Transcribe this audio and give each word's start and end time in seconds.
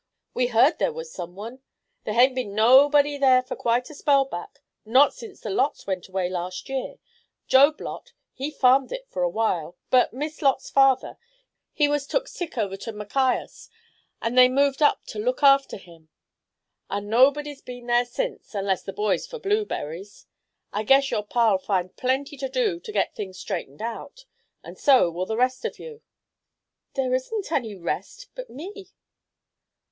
We 0.33 0.47
heard 0.47 0.79
there 0.79 0.91
was 0.91 1.11
some 1.13 1.35
one. 1.35 1.59
There 2.05 2.15
hain't 2.15 2.33
been 2.33 2.55
nobody 2.55 3.19
there 3.19 3.43
for 3.43 3.55
quite 3.55 3.87
a 3.91 3.93
spell 3.93 4.25
back, 4.25 4.61
not 4.83 5.13
since 5.13 5.41
the 5.41 5.51
Lotts 5.51 5.85
went 5.85 6.07
away 6.09 6.27
last 6.27 6.69
year. 6.69 6.95
Job 7.47 7.79
Lott, 7.79 8.13
he 8.33 8.49
farmed 8.49 8.91
it 8.91 9.07
for 9.11 9.21
a 9.21 9.29
while; 9.29 9.77
but 9.91 10.11
Miss 10.11 10.41
Lott's 10.41 10.71
father, 10.71 11.17
he 11.71 11.87
was 11.87 12.07
took 12.07 12.27
sick 12.27 12.57
over 12.57 12.75
to 12.77 12.91
Machias, 12.91 13.69
and 14.23 14.35
they 14.35 14.49
moved 14.49 14.81
up 14.81 15.05
to 15.05 15.19
look 15.19 15.43
after 15.43 15.77
him, 15.77 16.09
and 16.89 17.07
nobody's 17.07 17.61
been 17.61 17.85
there 17.85 18.05
since, 18.05 18.55
unless 18.55 18.81
the 18.81 18.93
boys 18.93 19.27
for 19.27 19.37
blueberries. 19.37 20.25
I 20.73 20.81
guess 20.81 21.11
your 21.11 21.21
Pa'll 21.27 21.59
find 21.59 21.95
plenty 21.95 22.37
to 22.37 22.49
do 22.49 22.79
to 22.79 22.91
get 22.91 23.13
things 23.15 23.37
straightened 23.37 23.83
out, 23.83 24.25
and 24.63 24.79
so 24.79 25.11
will 25.11 25.27
the 25.27 25.37
rest 25.37 25.63
of 25.63 25.77
you." 25.77 26.01
"There 26.95 27.13
isn't 27.13 27.51
any 27.51 27.75
'rest' 27.75 28.29
but 28.33 28.49
me." 28.49 28.89